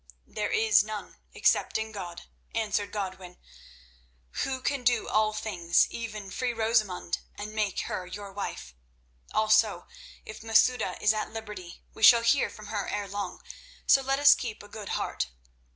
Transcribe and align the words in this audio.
"There 0.25 0.49
is 0.49 0.83
none, 0.83 1.17
except 1.35 1.77
in 1.77 1.91
God," 1.91 2.23
answered 2.55 2.91
Godwin, 2.91 3.37
"Who 4.41 4.59
can 4.61 4.83
do 4.83 5.07
all 5.07 5.31
things—even 5.31 6.31
free 6.31 6.53
Rosamund 6.53 7.19
and 7.35 7.53
make 7.53 7.81
her 7.81 8.07
your 8.07 8.31
wife. 8.33 8.73
Also, 9.31 9.85
if 10.25 10.41
Masouda 10.41 10.99
is 10.99 11.13
at 11.13 11.31
liberty, 11.31 11.83
we 11.93 12.01
shall 12.01 12.23
hear 12.23 12.49
from 12.49 12.65
her 12.69 12.87
ere 12.87 13.07
long; 13.07 13.43
so 13.85 14.01
let 14.01 14.17
us 14.17 14.33
keep 14.33 14.63
a 14.63 14.67
good 14.67 14.89
heart." 14.97 15.27